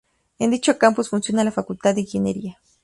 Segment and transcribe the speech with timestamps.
[0.39, 2.59] En dicho campus funciona la Facultad de Ingeniería.